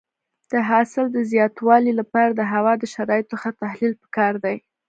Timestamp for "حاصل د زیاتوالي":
0.69-1.91